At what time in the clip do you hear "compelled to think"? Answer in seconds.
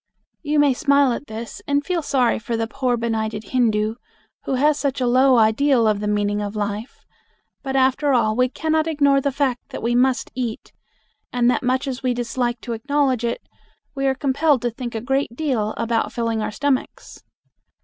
14.15-14.95